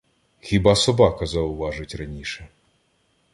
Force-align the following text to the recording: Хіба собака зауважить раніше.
Хіба 0.39 0.75
собака 0.75 1.25
зауважить 1.25 1.95
раніше. 1.95 2.47